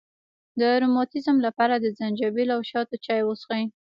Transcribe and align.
د 0.59 0.61
روماتیزم 0.81 1.37
لپاره 1.47 1.75
د 1.77 1.85
زنجبیل 1.97 2.49
او 2.55 2.61
شاتو 2.69 2.95
چای 3.05 3.21
وڅښئ 3.25 3.63